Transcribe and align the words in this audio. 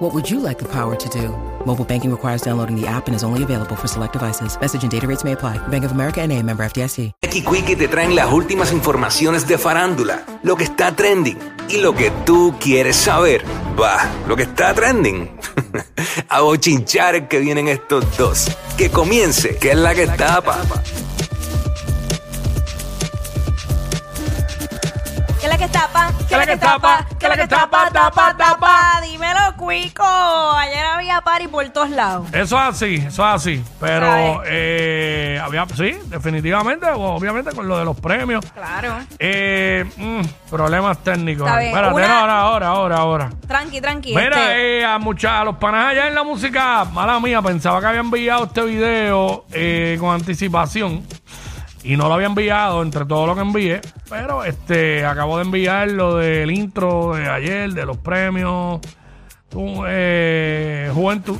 What 0.00 0.14
would 0.14 0.30
you 0.30 0.40
like 0.40 0.58
the 0.58 0.64
power 0.64 0.96
to 0.96 1.08
do? 1.10 1.28
Mobile 1.66 1.84
banking 1.84 2.10
requires 2.10 2.40
downloading 2.40 2.74
the 2.74 2.86
app 2.86 3.06
and 3.06 3.14
is 3.14 3.22
only 3.22 3.42
available 3.42 3.76
for 3.76 3.86
select 3.86 4.14
devices. 4.14 4.58
Message 4.58 4.82
and 4.82 4.90
data 4.90 5.06
rates 5.06 5.24
may 5.24 5.32
apply. 5.32 5.58
Bank 5.68 5.84
of 5.84 5.92
America 5.92 6.22
and 6.22 6.32
a 6.32 6.42
member 6.42 6.64
FDIC. 6.64 7.12
Aquí 7.22 7.42
Quickie 7.42 7.76
te 7.76 7.86
traen 7.86 8.14
las 8.14 8.32
últimas 8.32 8.72
informaciones 8.72 9.46
de 9.46 9.58
farándula, 9.58 10.24
lo 10.42 10.56
que 10.56 10.64
está 10.64 10.96
trending 10.96 11.36
y 11.68 11.82
lo 11.82 11.94
que 11.94 12.10
tú 12.24 12.54
quieres 12.58 12.96
saber. 12.96 13.44
Va, 13.78 14.10
lo 14.26 14.36
que 14.36 14.44
está 14.44 14.72
trending. 14.72 15.38
A 16.30 16.40
bochinchar 16.40 17.28
que 17.28 17.38
vienen 17.38 17.68
estos 17.68 18.16
dos. 18.16 18.48
Que 18.78 18.88
comience, 18.88 19.58
que 19.58 19.72
es 19.72 19.76
la 19.76 19.94
que 19.94 20.06
tapa. 20.06 20.62
La 26.40 26.46
que 26.46 26.56
tapa? 26.56 27.06
¿Qué 27.18 27.26
es 27.26 27.30
la 27.30 27.36
que 27.36 27.48
tapa? 27.48 27.90
Tapa, 27.92 28.36
tapa. 28.36 29.00
Dímelo, 29.02 29.40
Cuico. 29.56 30.02
Ayer 30.04 30.84
había 30.86 31.20
party 31.20 31.48
por 31.48 31.68
todos 31.70 31.90
lados. 31.90 32.28
Eso 32.32 32.56
es 32.56 32.62
así, 32.62 32.94
eso 32.96 33.08
es 33.28 33.34
así. 33.34 33.64
Pero 33.78 34.06
¿Sabes? 34.06 34.38
eh, 34.46 35.40
había, 35.42 35.66
sí, 35.68 35.96
definitivamente, 36.06 36.86
obviamente 36.90 37.52
con 37.52 37.68
lo 37.68 37.78
de 37.78 37.84
los 37.84 37.98
premios. 38.00 38.44
Claro. 38.52 38.94
Eh, 39.18 39.84
mm, 39.96 40.20
problemas 40.50 40.98
técnicos. 41.02 41.46
Está 41.46 41.58
bien, 41.58 41.70
Espérate, 41.70 41.94
una- 41.94 42.08
no, 42.08 42.14
ahora, 42.14 42.38
ahora, 42.40 42.66
ahora, 42.68 42.96
ahora. 42.96 43.30
Tranqui, 43.46 43.80
tranqui. 43.80 44.14
Mira, 44.14 44.28
este, 44.52 44.78
eh, 44.80 44.84
a, 44.84 44.98
mucha- 44.98 45.40
a 45.40 45.44
los 45.44 45.56
panas 45.56 45.86
allá 45.90 46.08
en 46.08 46.14
la 46.14 46.22
música, 46.24 46.84
mala 46.86 47.20
mía, 47.20 47.42
pensaba 47.42 47.80
que 47.80 47.86
había 47.86 48.00
enviado 48.00 48.44
este 48.44 48.62
video 48.62 49.44
eh, 49.52 49.96
con 50.00 50.14
anticipación 50.14 51.04
y 51.82 51.96
no 51.96 52.08
lo 52.08 52.14
había 52.14 52.26
enviado 52.26 52.82
entre 52.82 53.04
todo 53.06 53.26
lo 53.26 53.34
que 53.34 53.40
envié, 53.40 53.80
pero 54.08 54.44
este 54.44 55.04
acabo 55.06 55.36
de 55.38 55.44
enviar 55.44 55.88
lo 55.90 56.16
del 56.16 56.50
intro 56.50 57.14
de 57.14 57.28
ayer, 57.28 57.72
de 57.72 57.86
los 57.86 57.96
premios 57.98 58.80
eh, 59.86 60.90
Juventud. 60.94 61.38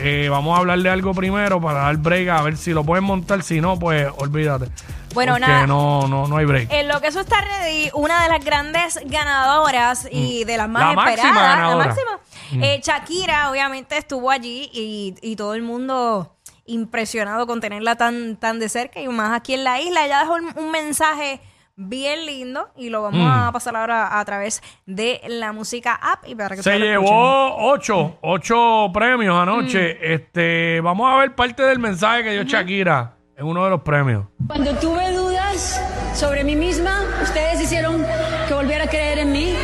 Eh, 0.00 0.28
vamos 0.30 0.54
a 0.56 0.60
hablar 0.60 0.78
de 0.78 0.90
algo 0.90 1.12
primero 1.12 1.60
para 1.60 1.80
dar 1.80 1.96
break 1.96 2.28
a 2.28 2.42
ver 2.42 2.56
si 2.56 2.72
lo 2.72 2.84
pueden 2.84 3.02
montar, 3.04 3.42
si 3.42 3.60
no, 3.60 3.76
pues 3.78 4.06
olvídate. 4.18 4.66
Bueno, 5.12 5.32
Porque 5.32 5.46
nada. 5.48 5.66
no, 5.66 6.06
no, 6.06 6.28
no 6.28 6.36
hay 6.36 6.44
break. 6.44 6.70
En 6.70 6.86
lo 6.86 7.00
que 7.00 7.08
eso 7.08 7.18
está 7.20 7.40
ready, 7.40 7.90
una 7.94 8.22
de 8.22 8.28
las 8.28 8.44
grandes 8.44 9.00
ganadoras 9.06 10.06
y 10.12 10.44
de 10.44 10.56
las 10.56 10.68
más 10.68 10.84
Mm. 10.84 10.88
La 10.90 10.94
máxima 10.94 11.10
esperadas, 11.30 11.56
ganadora. 11.56 11.78
la 11.78 11.86
máxima, 11.86 12.64
eh, 12.64 12.80
Shakira, 12.84 13.50
obviamente 13.50 13.96
estuvo 13.98 14.30
allí 14.30 14.70
y, 14.72 15.16
y 15.20 15.34
todo 15.34 15.54
el 15.54 15.62
mundo 15.62 16.36
impresionado 16.68 17.46
con 17.48 17.60
tenerla 17.60 17.96
tan, 17.96 18.36
tan 18.36 18.58
de 18.60 18.68
cerca 18.68 19.00
y 19.00 19.08
más 19.08 19.32
aquí 19.36 19.54
en 19.54 19.64
la 19.64 19.80
isla. 19.80 20.04
Ella 20.06 20.20
dejó 20.20 20.34
un, 20.34 20.52
un 20.56 20.70
mensaje 20.70 21.40
bien 21.80 22.26
lindo 22.26 22.68
y 22.76 22.88
lo 22.90 23.02
vamos 23.02 23.20
Mm. 23.20 23.26
a 23.48 23.52
pasar 23.52 23.76
ahora 23.76 24.18
a 24.18 24.24
través 24.24 24.62
de 24.86 25.20
la 25.28 25.52
música 25.52 25.94
app 25.94 26.26
y 26.26 26.34
para 26.34 26.56
que 26.56 26.62
Se 26.62 26.78
llevó 26.78 27.56
ocho, 27.70 28.18
ocho 28.20 28.90
premios 28.92 29.36
anoche. 29.36 30.12
Este, 30.14 30.80
vamos 30.80 31.08
a 31.12 31.16
ver 31.16 31.34
parte 31.34 31.62
del 31.62 31.78
mensaje 31.78 32.24
que 32.24 32.30
dio 32.32 32.42
Shakira 32.42 33.14
en 33.36 33.46
uno 33.46 33.62
de 33.64 33.70
los 33.70 33.82
premios. 33.82 34.24
Cuando 34.48 34.74
tuve 34.76 35.12
dudas 35.12 35.80
sobre 36.14 36.42
mí 36.42 36.56
misma, 36.56 37.02
ustedes 37.22 37.60
hicieron 37.60 38.04
que 38.48 38.54
volviera 38.54 38.84
a 38.84 38.88
creer 38.88 39.20
en 39.20 39.30
mí. 39.32 39.54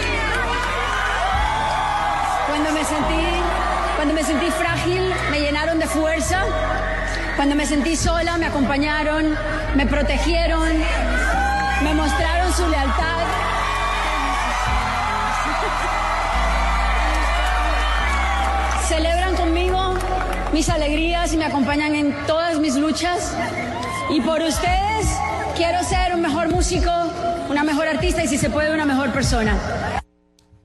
Cuando 2.46 2.70
me 2.72 2.84
sentí, 2.84 3.24
cuando 3.96 4.14
me 4.14 4.22
sentí 4.22 4.46
frágil, 4.52 5.03
fuerza. 5.94 6.42
Cuando 7.36 7.54
me 7.54 7.66
sentí 7.66 7.96
sola, 7.96 8.36
me 8.36 8.46
acompañaron, 8.46 9.36
me 9.74 9.86
protegieron, 9.86 10.68
me 11.82 11.94
mostraron 11.94 12.52
su 12.52 12.66
lealtad. 12.68 13.24
Celebran 18.88 19.34
conmigo 19.36 19.94
mis 20.52 20.68
alegrías 20.68 21.32
y 21.32 21.36
me 21.36 21.46
acompañan 21.46 21.94
en 21.94 22.14
todas 22.26 22.58
mis 22.58 22.76
luchas. 22.76 23.34
Y 24.10 24.20
por 24.20 24.40
ustedes 24.42 25.06
quiero 25.56 25.82
ser 25.82 26.14
un 26.14 26.20
mejor 26.20 26.48
músico, 26.50 26.90
una 27.48 27.64
mejor 27.64 27.88
artista 27.88 28.22
y 28.22 28.28
si 28.28 28.36
se 28.38 28.50
puede 28.50 28.72
una 28.72 28.84
mejor 28.84 29.10
persona. 29.12 29.56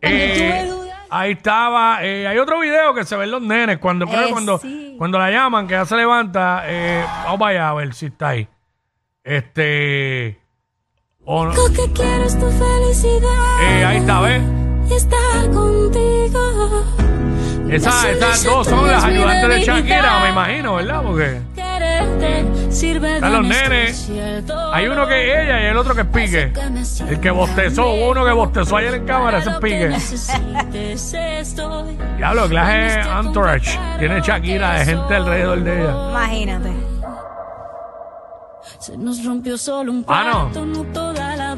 Cuando 0.01 0.19
tuve 0.33 0.47
dudas- 0.47 0.58
ahí 1.09 1.31
estaba. 1.33 2.03
eh, 2.03 2.27
hay 2.27 2.37
otro 2.37 2.59
video 2.59 2.93
que 2.93 3.03
se 3.05 3.15
ven 3.15 3.31
los 3.31 3.41
nenes 3.41 3.77
cuando 3.79 4.05
creo 4.05 4.23
que 4.23 4.29
Eh, 4.29 4.31
cuando, 4.31 4.57
sí. 4.59 4.95
cuando 4.97 5.17
la 5.19 5.29
llaman, 5.31 5.67
que 5.67 5.73
ella 5.75 5.85
se 5.85 5.95
levanta. 5.95 6.63
eh, 6.65 7.03
vamos 7.23 7.39
para 7.39 7.51
allá 7.51 7.69
a 7.69 7.73
ver 7.73 7.93
si 7.93 8.05
está 8.07 8.29
ahí. 8.29 8.47
Este. 9.23 10.39
o 11.25 11.45
no. 11.45 11.53
Lo 11.53 11.65
que 11.73 11.91
quiero 11.93 12.23
es 12.23 12.39
tu 12.39 12.49
felicidad 12.51 13.61
Eh, 13.61 13.85
ahí 13.85 13.97
está, 13.97 14.21
¿ves? 14.21 14.41
y 14.89 14.93
estar 14.93 15.51
contigo. 15.51 16.85
Esas, 17.69 18.03
esas 18.05 18.43
dos 18.43 18.65
son 18.67 18.87
las 18.87 19.03
ayudantes 19.03 19.47
de 19.49 19.61
Shakira, 19.61 20.19
me 20.23 20.29
imagino, 20.29 20.75
¿verdad? 20.75 21.03
Porque 21.03 21.39
están 21.79 23.33
los 23.33 23.43
nenes. 23.43 24.11
Hay 24.71 24.87
uno 24.87 25.07
que 25.07 25.31
es 25.31 25.39
ella 25.43 25.61
y 25.61 25.65
el 25.65 25.77
otro 25.77 25.95
que 25.95 26.01
es 26.01 26.07
Pique. 26.07 26.53
El 27.07 27.19
que 27.19 27.31
bostezó, 27.31 27.89
hubo 27.91 28.11
uno 28.11 28.25
que 28.25 28.31
bostezó 28.31 28.77
ayer 28.77 28.93
en 28.95 29.05
cámara, 29.05 29.39
ese 29.39 29.49
es 29.49 29.57
Pique. 29.57 29.89
Diablo, 32.17 32.43
que 32.43 32.49
clase 32.49 32.99
entourage 33.19 33.79
tiene 33.99 34.21
Shakira 34.21 34.79
de 34.79 34.85
gente 34.85 35.15
alrededor 35.15 35.63
de 35.63 35.81
ella. 35.81 36.09
Imagínate. 36.09 36.69
Se 38.79 38.97
nos 38.97 39.23
rompió 39.25 39.57
solo 39.57 39.91
un 39.91 40.05
Ah, 40.07 40.49
no. 40.53 40.83
toda 40.93 41.35
la. 41.35 41.49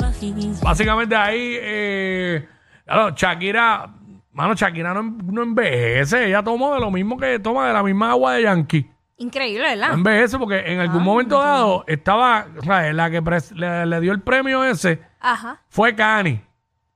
Básicamente 0.61 1.15
ahí, 1.15 1.57
eh, 1.59 2.47
claro, 2.85 3.09
Shakira, 3.15 3.89
mano, 4.33 4.53
Shakira 4.53 4.93
no, 4.93 5.01
no 5.03 5.41
envejece, 5.43 6.27
ella 6.27 6.43
toma 6.43 6.75
de 6.75 6.79
lo 6.79 6.91
mismo 6.91 7.17
que 7.17 7.39
toma 7.39 7.67
de 7.67 7.73
la 7.73 7.81
misma 7.83 8.11
agua 8.11 8.33
de 8.33 8.43
Yankee. 8.43 8.90
Increíble, 9.21 9.63
¿verdad? 9.75 9.93
envejece 9.93 10.37
porque 10.39 10.59
en 10.73 10.79
algún 10.79 11.03
momento 11.03 11.39
dado 11.39 11.83
estaba, 11.87 12.47
o 12.57 12.61
sea, 12.61 12.91
la 12.93 13.09
que 13.11 13.21
pres- 13.21 13.51
le, 13.55 13.85
le 13.85 13.99
dio 14.01 14.11
el 14.13 14.21
premio 14.21 14.63
ese 14.63 14.99
Ajá. 15.19 15.61
fue 15.69 15.95
Kani. 15.95 16.41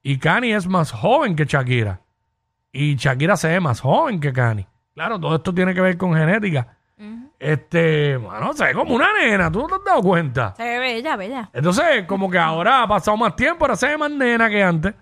Y 0.01 0.17
Kani 0.17 0.53
es 0.53 0.67
más 0.67 0.91
joven 0.91 1.35
que 1.35 1.45
Shakira. 1.45 2.01
Y 2.71 2.95
Shakira 2.95 3.37
se 3.37 3.47
ve 3.49 3.59
más 3.59 3.79
joven 3.81 4.19
que 4.19 4.33
Kani. 4.33 4.65
Claro, 4.93 5.19
todo 5.19 5.35
esto 5.35 5.53
tiene 5.53 5.73
que 5.73 5.81
ver 5.81 5.97
con 5.97 6.13
genética. 6.15 6.67
Este, 7.37 8.15
bueno, 8.17 8.53
se 8.53 8.65
ve 8.65 8.73
como 8.73 8.95
una 8.95 9.11
nena, 9.13 9.51
¿tú 9.51 9.59
no 9.59 9.67
te 9.67 9.75
has 9.75 9.83
dado 9.83 10.01
cuenta? 10.01 10.53
Se 10.55 10.63
ve 10.63 10.79
bella, 10.79 11.15
bella. 11.17 11.49
Entonces, 11.53 12.05
como 12.07 12.29
que 12.29 12.39
ahora 12.39 12.81
ha 12.83 12.87
pasado 12.87 13.17
más 13.17 13.35
tiempo, 13.35 13.65
ahora 13.65 13.75
se 13.75 13.87
ve 13.89 13.97
más 13.97 14.09
nena 14.09 14.49
que 14.49 14.63
antes. 14.63 14.93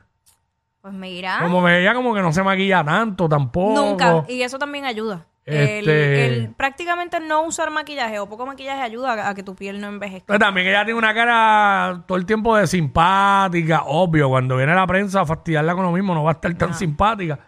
Pues 0.81 0.93
mira. 0.93 1.39
Como 1.41 1.63
que 1.63 1.79
ella 1.79 1.93
como 1.93 2.13
que 2.13 2.21
no 2.21 2.33
se 2.33 2.43
maquilla 2.43 2.83
tanto 2.83 3.29
tampoco. 3.29 3.73
Nunca. 3.75 4.25
Y 4.27 4.41
eso 4.41 4.57
también 4.57 4.83
ayuda. 4.85 5.25
El- 5.45 5.55
Este- 5.79 6.25
el, 6.25 6.49
prácticamente 6.55 7.19
no 7.19 7.43
usar 7.43 7.69
maquillaje 7.69 8.17
o 8.19 8.29
poco 8.29 8.45
maquillaje 8.45 8.81
ayuda 8.81 9.13
a, 9.13 9.29
a 9.29 9.35
que 9.35 9.43
tu 9.43 9.55
piel 9.55 9.81
no 9.81 9.87
envejezca. 9.87 10.27
Pero 10.27 10.39
también 10.39 10.67
ella 10.67 10.85
tiene 10.85 10.97
una 10.97 11.13
cara 11.13 12.03
todo 12.07 12.17
el 12.17 12.25
tiempo 12.25 12.55
de 12.55 12.65
simpática, 12.65 13.83
obvio, 13.85 14.29
cuando 14.29 14.55
viene 14.57 14.73
la 14.73 14.87
prensa 14.87 15.21
a 15.21 15.25
fastidiarla 15.25 15.73
con 15.75 15.83
lo 15.83 15.91
mismo 15.91 16.13
no 16.13 16.23
va 16.23 16.31
a 16.31 16.33
estar 16.35 16.53
tan 16.55 16.73
simpática. 16.73 17.39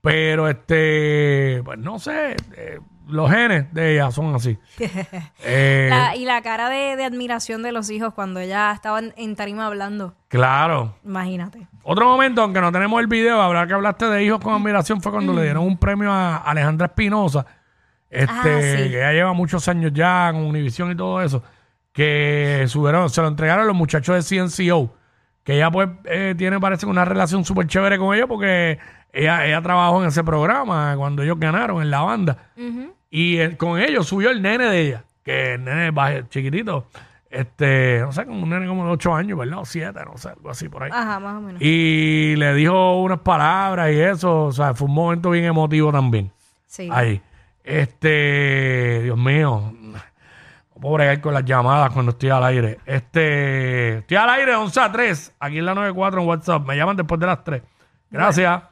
Pero 0.00 0.48
este, 0.48 1.62
pues 1.64 1.78
no 1.78 1.98
sé, 1.98 2.36
eh, 2.56 2.78
los 3.06 3.30
genes 3.30 3.72
de 3.72 3.94
ella 3.94 4.10
son 4.10 4.34
así. 4.34 4.58
Eh, 5.44 5.88
La- 5.90 6.16
y 6.16 6.24
la 6.24 6.42
cara 6.42 6.68
de, 6.68 6.96
de 6.96 7.04
admiración 7.04 7.62
de 7.62 7.72
los 7.72 7.90
hijos 7.90 8.14
cuando 8.14 8.40
ella 8.40 8.72
estaba 8.72 8.98
en, 8.98 9.12
en 9.16 9.36
tarima 9.36 9.66
hablando. 9.66 10.14
Claro. 10.28 10.96
Imagínate. 11.04 11.66
Otro 11.82 12.06
momento, 12.06 12.42
aunque 12.42 12.60
no 12.60 12.72
tenemos 12.72 13.00
el 13.00 13.06
video, 13.06 13.40
habrá 13.40 13.66
que 13.66 13.74
hablaste 13.74 14.06
de 14.06 14.24
hijos 14.24 14.40
con 14.40 14.54
admiración, 14.60 15.00
fue 15.00 15.12
cuando 15.12 15.32
le 15.32 15.42
dieron 15.44 15.62
un 15.64 15.78
premio 15.78 16.10
a 16.12 16.36
Alejandra 16.38 16.86
Espinosa, 16.86 17.46
este, 18.10 18.30
Ah, 18.30 18.42
sí. 18.76 18.90
que 18.90 18.98
ya 18.98 19.12
lleva 19.12 19.32
muchos 19.32 19.66
años 19.68 19.92
ya 19.94 20.30
con 20.32 20.42
Univision 20.44 20.90
y 20.92 20.96
todo 20.96 21.20
eso, 21.22 21.42
que 21.92 22.64
subieron, 22.68 23.08
se 23.10 23.20
lo 23.22 23.28
entregaron 23.28 23.64
a 23.64 23.66
los 23.66 23.76
muchachos 23.76 24.14
de 24.28 24.38
CNCO, 24.38 24.94
que 25.44 25.54
ella 25.56 25.70
pues 25.70 25.88
eh, 26.04 26.34
tiene 26.36 26.58
parece 26.60 26.86
que 26.86 26.90
una 26.90 27.04
relación 27.04 27.44
súper 27.44 27.66
chévere 27.66 27.98
con 27.98 28.14
ellos 28.14 28.26
porque 28.28 28.78
ella, 29.12 29.46
ella 29.46 29.62
trabajó 29.62 30.02
en 30.02 30.08
ese 30.08 30.22
programa 30.24 30.94
cuando 30.96 31.22
ellos 31.22 31.38
ganaron 31.38 31.80
en 31.82 31.90
la 31.90 32.00
banda. 32.02 32.36
Y 33.18 33.54
con 33.54 33.80
ellos 33.80 34.06
subió 34.06 34.30
el 34.30 34.42
nene 34.42 34.66
de 34.66 34.80
ella, 34.80 35.04
que 35.24 35.54
el 35.54 35.64
nene 35.64 35.90
baje- 35.90 36.28
chiquitito, 36.28 36.86
este, 37.30 38.00
no 38.00 38.12
sé, 38.12 38.26
como 38.26 38.42
un 38.42 38.50
nene 38.50 38.66
como 38.66 38.84
de 38.84 38.90
8 38.90 39.14
años, 39.14 39.38
¿verdad? 39.38 39.58
O 39.60 39.64
7, 39.64 39.98
no 40.04 40.18
sé, 40.18 40.28
algo 40.28 40.50
así 40.50 40.68
por 40.68 40.82
ahí. 40.82 40.90
Ajá, 40.92 41.18
más 41.18 41.36
o 41.36 41.40
menos. 41.40 41.62
Y 41.62 42.36
le 42.36 42.52
dijo 42.54 43.00
unas 43.00 43.20
palabras 43.20 43.90
y 43.92 43.98
eso, 44.00 44.44
o 44.44 44.52
sea, 44.52 44.74
fue 44.74 44.86
un 44.86 44.94
momento 44.94 45.30
bien 45.30 45.46
emotivo 45.46 45.90
también. 45.92 46.30
Sí. 46.66 46.88
Ahí. 46.92 47.22
Este, 47.64 49.00
Dios 49.04 49.16
mío. 49.18 49.72
No 49.82 50.80
puedo 50.82 50.94
bregar 50.96 51.20
con 51.22 51.32
las 51.32 51.44
llamadas 51.44 51.90
cuando 51.92 52.10
estoy 52.12 52.28
al 52.30 52.44
aire. 52.44 52.78
Este, 52.84 53.98
estoy 53.98 54.16
al 54.18 54.28
aire 54.28 54.54
11 54.56 54.78
a 54.80 54.92
3, 54.92 55.34
aquí 55.40 55.58
en 55.58 55.64
la 55.64 55.74
94 55.74 56.20
en 56.20 56.28
WhatsApp. 56.28 56.66
Me 56.66 56.76
llaman 56.76 56.96
después 56.96 57.18
de 57.18 57.26
las 57.26 57.42
3. 57.42 57.62
Gracias. 58.10 58.62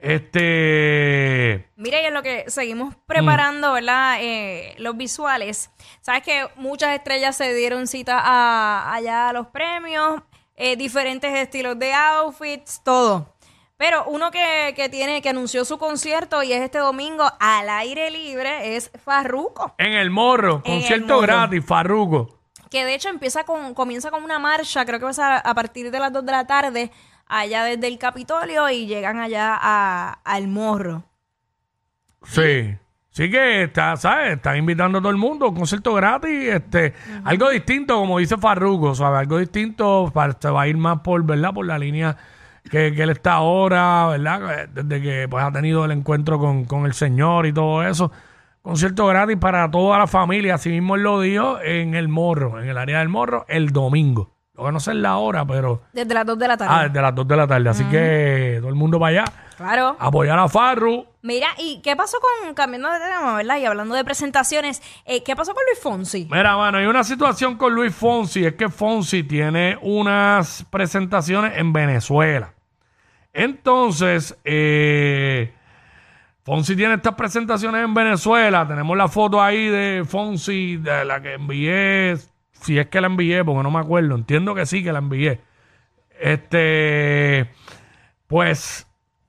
Este, 0.00 1.68
Mira, 1.76 2.00
y 2.00 2.04
en 2.06 2.14
lo 2.14 2.22
que 2.22 2.44
seguimos 2.48 2.94
Mm. 2.94 2.98
preparando, 3.06 3.72
¿verdad? 3.72 4.16
Eh, 4.20 4.74
los 4.78 4.96
visuales. 4.96 5.70
Sabes 6.00 6.22
que 6.22 6.46
muchas 6.56 6.94
estrellas 6.94 7.36
se 7.36 7.52
dieron 7.54 7.86
cita 7.86 8.18
a, 8.22 8.92
allá 8.94 9.28
a 9.28 9.32
los 9.32 9.48
premios, 9.48 10.22
eh, 10.56 10.76
diferentes 10.76 11.32
estilos 11.38 11.78
de 11.78 11.92
outfits, 11.92 12.82
todo. 12.84 13.34
Pero 13.76 14.04
uno 14.06 14.30
que, 14.30 14.74
que 14.76 14.88
tiene, 14.90 15.22
que 15.22 15.30
anunció 15.30 15.64
su 15.64 15.78
concierto 15.78 16.42
y 16.42 16.52
es 16.52 16.60
este 16.60 16.78
domingo 16.78 17.24
al 17.40 17.68
aire 17.70 18.10
libre, 18.10 18.76
es 18.76 18.90
Farruko. 19.04 19.74
en 19.78 19.94
el 19.94 20.10
morro, 20.10 20.60
En 20.64 20.72
el 20.72 20.78
concierto 20.80 21.14
morro. 21.14 21.26
gratis, 21.26 21.64
Farruko. 21.64 22.38
Que 22.70 22.84
de 22.84 22.94
hecho 22.94 23.08
empieza 23.08 23.42
con, 23.44 23.74
comienza 23.74 24.10
con 24.10 24.22
una 24.22 24.38
marcha, 24.38 24.84
creo 24.84 24.98
que 24.98 25.04
va 25.06 25.10
a 25.10 25.14
ser 25.14 25.24
a, 25.24 25.38
a 25.38 25.54
partir 25.54 25.90
de 25.90 25.98
las 25.98 26.12
2 26.12 26.24
de 26.26 26.32
la 26.32 26.46
tarde, 26.46 26.90
allá 27.30 27.64
desde 27.64 27.86
el 27.88 27.98
Capitolio 27.98 28.68
y 28.70 28.86
llegan 28.86 29.18
allá 29.18 29.56
a- 29.60 30.18
al 30.24 30.48
morro. 30.48 31.04
Sí. 32.24 32.74
Sí 33.12 33.28
que 33.28 33.64
está, 33.64 33.96
¿sabes? 33.96 34.34
Están 34.36 34.56
invitando 34.56 34.98
a 34.98 35.00
todo 35.00 35.10
el 35.10 35.16
mundo, 35.18 35.48
un 35.48 35.56
concierto 35.56 35.92
gratis, 35.94 36.30
este, 36.48 36.94
algo 37.24 37.50
distinto, 37.50 37.96
como 37.96 38.18
dice 38.18 38.36
Farruko, 38.38 38.94
¿sabes? 38.94 39.18
Algo 39.20 39.38
distinto, 39.38 40.10
para, 40.14 40.36
se 40.40 40.48
va 40.48 40.62
a 40.62 40.68
ir 40.68 40.76
más 40.76 41.00
por, 41.00 41.24
¿verdad? 41.24 41.52
Por 41.52 41.66
la 41.66 41.76
línea 41.76 42.16
que, 42.70 42.94
que 42.94 43.02
él 43.02 43.10
está 43.10 43.32
ahora, 43.34 44.06
¿verdad? 44.10 44.68
Desde 44.68 45.02
que 45.02 45.26
pues 45.28 45.42
ha 45.44 45.50
tenido 45.50 45.84
el 45.84 45.90
encuentro 45.90 46.38
con, 46.38 46.64
con 46.66 46.86
el 46.86 46.94
Señor 46.94 47.46
y 47.46 47.52
todo 47.52 47.82
eso. 47.82 48.12
Concierto 48.62 49.06
gratis 49.06 49.38
para 49.38 49.68
toda 49.70 49.98
la 49.98 50.06
familia, 50.06 50.54
así 50.54 50.68
mismo 50.70 50.94
él 50.94 51.02
lo 51.02 51.20
dijo 51.20 51.58
en 51.62 51.94
el 51.96 52.06
Morro, 52.08 52.60
en 52.62 52.68
el 52.68 52.78
área 52.78 53.00
del 53.00 53.08
Morro, 53.08 53.44
el 53.48 53.70
domingo. 53.70 54.30
Lo 54.60 54.72
no 54.72 54.80
sé 54.80 54.94
la 54.94 55.16
hora, 55.16 55.44
pero... 55.46 55.82
Desde 55.92 56.12
las 56.12 56.26
2 56.26 56.38
de 56.38 56.48
la 56.48 56.56
tarde. 56.56 56.74
Ah, 56.74 56.88
desde 56.88 57.00
las 57.00 57.14
2 57.14 57.28
de 57.28 57.36
la 57.36 57.46
tarde, 57.46 57.68
así 57.68 57.84
que 57.84 58.56
todo 58.60 58.68
el 58.68 58.74
mundo 58.74 58.98
para 58.98 59.22
allá. 59.22 59.32
Claro. 59.56 59.96
Apoyar 59.98 60.38
a 60.38 60.48
Farru. 60.48 61.06
Mira, 61.22 61.48
¿y 61.58 61.80
qué 61.82 61.96
pasó 61.96 62.18
con, 62.20 62.54
cambiando 62.54 62.90
de 62.90 62.98
tema, 62.98 63.36
verdad? 63.36 63.58
Y 63.58 63.64
hablando 63.66 63.94
de 63.94 64.04
presentaciones, 64.04 64.82
eh, 65.04 65.22
¿qué 65.22 65.36
pasó 65.36 65.54
con 65.54 65.62
Luis 65.66 65.82
Fonsi? 65.82 66.28
Mira, 66.30 66.56
mano, 66.56 66.78
hay 66.78 66.86
una 66.86 67.04
situación 67.04 67.56
con 67.56 67.74
Luis 67.74 67.94
Fonsi, 67.94 68.44
es 68.44 68.54
que 68.54 68.68
Fonsi 68.68 69.22
tiene 69.22 69.78
unas 69.82 70.64
presentaciones 70.70 71.58
en 71.58 71.72
Venezuela. 71.72 72.54
Entonces, 73.32 74.36
eh, 74.44 75.52
Fonsi 76.42 76.74
tiene 76.74 76.94
estas 76.94 77.14
presentaciones 77.14 77.84
en 77.84 77.94
Venezuela. 77.94 78.66
Tenemos 78.66 78.96
la 78.96 79.08
foto 79.08 79.42
ahí 79.42 79.68
de 79.68 80.04
Fonsi, 80.08 80.78
de 80.78 81.04
la 81.04 81.20
que 81.20 81.34
envié, 81.34 82.16
si 82.62 82.78
es 82.78 82.86
que 82.88 83.00
la 83.00 83.06
envié, 83.06 83.44
porque 83.44 83.62
no 83.62 83.70
me 83.70 83.78
acuerdo. 83.78 84.14
Entiendo 84.14 84.54
que 84.54 84.66
sí 84.66 84.82
que 84.82 84.92
la 84.92 84.98
envié. 84.98 85.40
Este, 86.20 87.50
pues, 88.26 88.86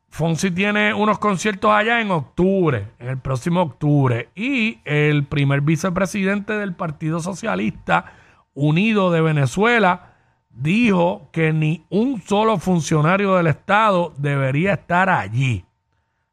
Fonsi 0.09 0.51
tiene 0.51 0.93
unos 0.93 1.19
conciertos 1.19 1.71
allá 1.71 2.01
en 2.01 2.11
octubre, 2.11 2.89
en 2.99 3.09
el 3.09 3.17
próximo 3.17 3.61
octubre. 3.61 4.29
Y 4.35 4.79
el 4.85 5.25
primer 5.25 5.61
vicepresidente 5.61 6.53
del 6.53 6.75
Partido 6.75 7.19
Socialista 7.19 8.13
Unido 8.53 9.11
de 9.11 9.21
Venezuela 9.21 10.15
dijo 10.49 11.29
que 11.31 11.53
ni 11.53 11.85
un 11.89 12.21
solo 12.21 12.57
funcionario 12.57 13.35
del 13.35 13.47
Estado 13.47 14.13
debería 14.17 14.73
estar 14.73 15.09
allí. 15.09 15.63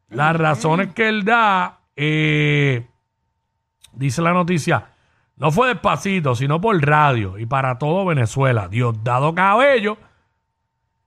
Las 0.08 0.36
razones 0.36 0.92
que 0.94 1.08
él 1.08 1.24
da, 1.24 1.80
eh, 1.94 2.86
dice 3.92 4.22
la 4.22 4.32
noticia, 4.32 4.92
no 5.38 5.52
fue 5.52 5.68
despacito, 5.68 6.34
sino 6.34 6.60
por 6.60 6.80
radio 6.84 7.38
y 7.38 7.46
para 7.46 7.78
todo 7.78 8.04
Venezuela. 8.04 8.68
Diosdado 8.68 9.34
Cabello, 9.34 9.96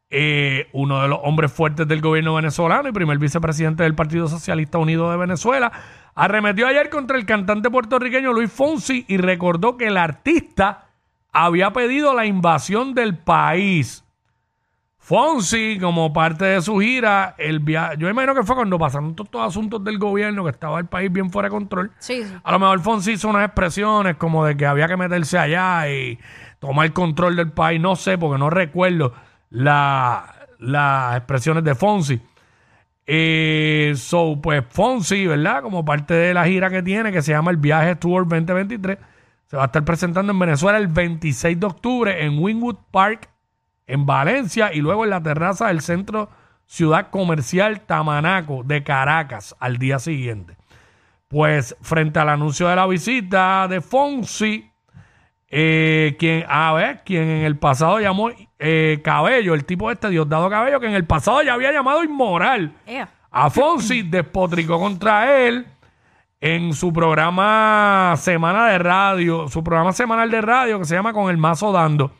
eh, 0.10 0.70
uno 0.72 1.02
de 1.02 1.08
los 1.10 1.20
hombres 1.24 1.52
fuertes 1.52 1.88
del 1.88 2.02
gobierno 2.02 2.36
venezolano 2.36 2.88
y 2.88 2.94
primer 2.94 3.18
vicepresidente 3.18 3.84
del 3.84 3.96
Partido 3.96 4.28
Socialista 4.28 4.78
Unido 4.78 5.12
de 5.12 5.18
Venezuela, 5.18 5.72
arremetió 6.16 6.68
ayer 6.68 6.90
contra 6.90 7.18
el 7.18 7.26
cantante 7.26 7.70
puertorriqueño 7.70 8.32
Luis 8.32 8.52
Fonsi 8.52 9.06
y 9.08 9.18
recordó 9.18 9.76
que 9.76 9.88
el 9.88 9.98
artista 9.98 10.88
había 11.34 11.72
pedido 11.72 12.14
la 12.14 12.26
invasión 12.26 12.94
del 12.94 13.18
país. 13.18 14.06
Fonsi, 15.04 15.80
como 15.82 16.14
parte 16.14 16.46
de 16.46 16.62
su 16.62 16.78
gira, 16.80 17.34
el 17.40 17.60
via- 17.60 17.96
yo 17.96 18.08
imagino 18.08 18.36
que 18.36 18.44
fue 18.44 18.56
cuando 18.56 18.78
pasaron 18.78 19.16
todos 19.16 19.28
estos 19.28 19.42
asuntos 19.48 19.84
del 19.84 19.98
gobierno, 19.98 20.44
que 20.44 20.52
estaba 20.52 20.78
el 20.80 20.86
país 20.86 21.12
bien 21.12 21.32
fuera 21.32 21.48
de 21.50 21.52
control. 21.56 21.92
Sí, 21.98 22.24
sí. 22.24 22.34
A 22.44 22.52
lo 22.52 22.60
mejor 22.60 22.80
Fonsi 22.82 23.14
hizo 23.14 23.28
unas 23.28 23.44
expresiones 23.46 24.16
como 24.18 24.46
de 24.46 24.56
que 24.56 24.66
había 24.68 24.88
que 24.88 24.96
meterse 24.98 25.40
allá 25.40 25.90
y 25.90 26.20
tomar 26.60 26.94
control 26.94 27.36
del 27.36 27.52
país. 27.52 27.82
No 27.82 27.96
sé, 27.96 28.20
porque 28.20 28.38
no 28.38 28.52
recuerdo 28.52 29.12
la- 29.50 30.36
las 30.60 31.18
expresiones 31.18 31.64
de 31.64 31.74
Fonsi. 31.74 32.22
Eh, 33.08 33.94
so, 33.98 34.40
pues 34.42 34.64
Fonsi, 34.70 35.26
¿verdad? 35.26 35.64
Como 35.64 35.84
parte 35.84 36.14
de 36.14 36.34
la 36.36 36.46
gira 36.46 36.70
que 36.70 36.84
tiene, 36.84 37.12
que 37.12 37.24
se 37.24 37.32
llama 37.32 37.50
el 37.50 37.58
Viaje 37.58 37.96
Tour 37.96 38.28
2023, 38.28 39.00
se 39.48 39.58
va 39.58 39.64
a 39.64 39.66
estar 39.66 39.84
presentando 39.84 40.32
en 40.32 40.38
Venezuela 40.40 40.78
el 40.78 40.88
26 40.88 41.60
de 41.60 41.66
octubre 41.66 42.24
en 42.24 42.38
Wynwood 42.38 42.78
Park, 42.92 43.28
en 43.92 44.06
Valencia, 44.06 44.74
y 44.74 44.80
luego 44.80 45.04
en 45.04 45.10
la 45.10 45.22
terraza 45.22 45.68
del 45.68 45.82
Centro 45.82 46.30
Ciudad 46.66 47.10
Comercial 47.10 47.82
Tamanaco 47.82 48.64
de 48.64 48.84
Caracas 48.84 49.54
al 49.60 49.78
día 49.78 50.00
siguiente. 50.00 50.56
Pues 51.28 51.76
frente 51.82 52.18
al 52.20 52.30
anuncio 52.30 52.70
de 52.70 52.78
la 52.78 52.88
visita 52.88 53.68
de 53.68 53.82
Fonsi, 53.82 54.72
eh, 55.50 56.16
quien, 56.18 56.46
a 56.48 56.72
ver, 56.72 57.02
quien 57.04 57.24
en 57.24 57.44
el 57.44 57.58
pasado 57.58 58.00
llamó 58.00 58.30
eh, 58.60 59.02
Cabello, 59.04 59.54
el 59.54 59.66
tipo 59.66 59.92
este 59.92 60.10
Diosdado 60.10 60.50
Cabello, 60.50 60.80
que 60.80 60.88
en 60.88 60.94
el 60.94 61.06
pasado 61.06 61.42
ya 61.44 61.54
había 61.54 61.74
llamado 61.74 62.02
inmoral 62.02 62.74
Ea. 62.86 63.10
a 63.30 63.50
Fonsi, 63.50 64.04
despotricó 64.04 64.80
contra 64.80 65.38
él 65.38 65.66
en 66.40 66.74
su 66.74 66.94
programa 66.94 68.16
semana 68.18 68.68
de 68.68 68.78
radio, 68.78 69.50
su 69.50 69.62
programa 69.62 69.92
semanal 69.92 70.32
de 70.32 70.40
radio 70.40 70.80
que 70.80 70.86
se 70.86 70.96
llama 70.96 71.12
Con 71.12 71.30
el 71.30 71.38
Mazo 71.38 71.74
Dando. 71.74 72.14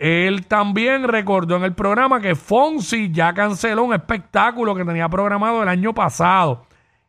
Él 0.00 0.46
también 0.46 1.06
recordó 1.06 1.56
en 1.56 1.64
el 1.64 1.74
programa 1.74 2.22
que 2.22 2.34
Fonsi 2.34 3.12
ya 3.12 3.34
canceló 3.34 3.84
un 3.84 3.92
espectáculo 3.92 4.74
que 4.74 4.82
tenía 4.82 5.10
programado 5.10 5.62
el 5.62 5.68
año 5.68 5.92
pasado 5.92 6.64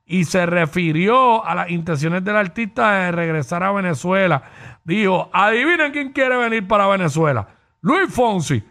y 0.05 0.25
se 0.25 0.45
refirió 0.45 1.45
a 1.45 1.55
las 1.55 1.69
intenciones 1.69 2.21
del 2.25 2.35
artista 2.35 2.91
de 2.91 3.13
regresar 3.13 3.63
a 3.63 3.71
Venezuela. 3.71 4.43
Dijo, 4.83 5.29
adivinen 5.31 5.93
quién 5.93 6.11
quiere 6.11 6.35
venir 6.35 6.67
para 6.67 6.85
Venezuela. 6.87 7.47
Luis 7.79 8.13
Fonsi, 8.13 8.61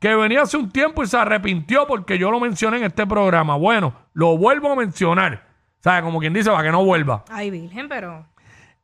que 0.00 0.12
venía 0.16 0.42
hace 0.42 0.56
un 0.56 0.70
tiempo 0.72 1.04
y 1.04 1.06
se 1.06 1.16
arrepintió 1.16 1.86
porque 1.86 2.18
yo 2.18 2.32
lo 2.32 2.40
mencioné 2.40 2.78
en 2.78 2.84
este 2.84 3.06
programa. 3.06 3.54
Bueno, 3.54 3.94
lo 4.12 4.36
vuelvo 4.36 4.72
a 4.72 4.74
mencionar. 4.74 5.46
¿Sabes? 5.78 6.02
Como 6.02 6.18
quien 6.18 6.32
dice, 6.32 6.50
para 6.50 6.64
que 6.64 6.72
no 6.72 6.84
vuelva. 6.84 7.24
Ay, 7.30 7.52
virgen, 7.52 7.88
pero... 7.88 8.26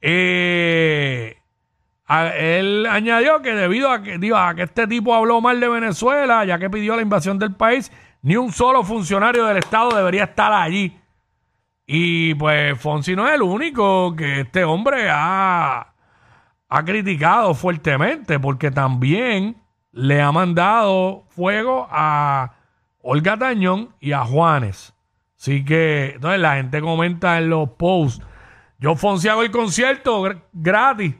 Eh, 0.00 1.36
él 2.08 2.86
añadió 2.86 3.40
que 3.40 3.54
debido 3.54 3.90
a 3.90 4.02
que, 4.02 4.18
digo, 4.18 4.36
a 4.36 4.54
que 4.54 4.62
este 4.62 4.86
tipo 4.86 5.14
habló 5.14 5.40
mal 5.40 5.58
de 5.60 5.68
Venezuela, 5.68 6.44
ya 6.44 6.58
que 6.58 6.68
pidió 6.70 6.96
la 6.96 7.02
invasión 7.02 7.38
del 7.38 7.54
país, 7.54 7.90
ni 8.22 8.36
un 8.36 8.52
solo 8.52 8.84
funcionario 8.84 9.46
del 9.46 9.58
Estado 9.58 9.96
debería 9.96 10.24
estar 10.24 10.52
allí. 10.52 10.98
Y 11.86 12.34
pues 12.34 12.80
Fonsi 12.80 13.14
no 13.14 13.28
es 13.28 13.34
el 13.34 13.42
único 13.42 14.14
que 14.16 14.40
este 14.40 14.64
hombre 14.64 15.08
ha, 15.10 15.92
ha 16.68 16.84
criticado 16.84 17.54
fuertemente, 17.54 18.38
porque 18.38 18.70
también 18.70 19.56
le 19.92 20.20
ha 20.20 20.32
mandado 20.32 21.24
fuego 21.28 21.86
a 21.90 22.54
Olga 23.00 23.36
Tañón 23.38 23.90
y 24.00 24.12
a 24.12 24.24
Juanes. 24.24 24.94
Así 25.38 25.62
que, 25.64 26.12
entonces 26.14 26.40
la 26.40 26.56
gente 26.56 26.80
comenta 26.80 27.36
en 27.36 27.50
los 27.50 27.68
posts, 27.70 28.24
yo 28.78 28.96
Fonsi 28.96 29.28
hago 29.28 29.42
el 29.42 29.50
concierto 29.50 30.22
gr- 30.22 30.40
gratis, 30.54 31.14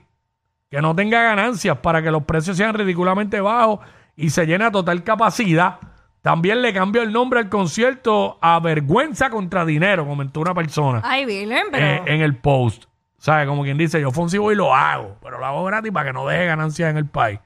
que 0.74 0.82
no 0.82 0.92
tenga 0.96 1.22
ganancias 1.22 1.78
para 1.78 2.02
que 2.02 2.10
los 2.10 2.24
precios 2.24 2.56
sean 2.56 2.74
ridículamente 2.74 3.40
bajos 3.40 3.78
y 4.16 4.30
se 4.30 4.44
llene 4.44 4.64
a 4.64 4.72
total 4.72 5.04
capacidad. 5.04 5.78
También 6.20 6.62
le 6.62 6.72
cambio 6.72 7.02
el 7.02 7.12
nombre 7.12 7.38
al 7.38 7.48
concierto 7.48 8.38
a 8.40 8.58
Vergüenza 8.58 9.30
contra 9.30 9.64
Dinero, 9.64 10.04
comentó 10.04 10.40
una 10.40 10.52
persona 10.52 11.00
Ay, 11.04 11.26
pero... 11.70 11.86
eh, 11.86 12.02
en 12.06 12.22
el 12.22 12.34
post. 12.34 12.86
¿Sabes? 13.18 13.46
Como 13.46 13.62
quien 13.62 13.78
dice, 13.78 14.00
yo 14.00 14.10
Fonsi 14.10 14.36
voy 14.36 14.54
y 14.54 14.56
lo 14.56 14.74
hago, 14.74 15.16
pero 15.22 15.38
lo 15.38 15.46
hago 15.46 15.62
gratis 15.64 15.92
para 15.92 16.06
que 16.06 16.12
no 16.12 16.26
deje 16.26 16.46
ganancias 16.46 16.90
en 16.90 16.96
el 16.96 17.06
país. 17.06 17.38